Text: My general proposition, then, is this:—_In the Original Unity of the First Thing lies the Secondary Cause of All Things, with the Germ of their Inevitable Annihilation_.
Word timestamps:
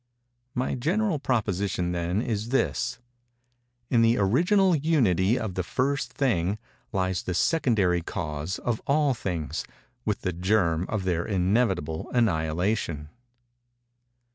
My 0.55 0.73
general 0.73 1.19
proposition, 1.19 1.91
then, 1.91 2.23
is 2.23 2.49
this:—_In 2.49 4.01
the 4.01 4.17
Original 4.17 4.75
Unity 4.75 5.37
of 5.37 5.53
the 5.53 5.61
First 5.61 6.11
Thing 6.13 6.57
lies 6.91 7.21
the 7.21 7.35
Secondary 7.35 8.01
Cause 8.01 8.57
of 8.57 8.81
All 8.87 9.13
Things, 9.13 9.63
with 10.03 10.21
the 10.21 10.33
Germ 10.33 10.87
of 10.89 11.03
their 11.03 11.23
Inevitable 11.23 12.09
Annihilation_. 12.15 13.09